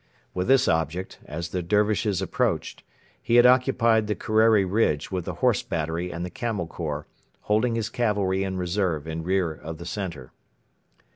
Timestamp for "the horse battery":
5.25-6.09